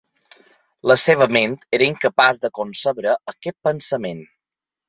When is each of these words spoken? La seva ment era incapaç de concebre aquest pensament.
La 0.91 0.95
seva 1.01 1.27
ment 1.37 1.53
era 1.79 1.87
incapaç 1.89 2.41
de 2.47 2.53
concebre 2.61 3.15
aquest 3.35 3.59
pensament. 3.69 4.27